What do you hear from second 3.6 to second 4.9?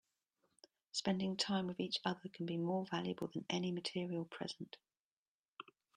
material present.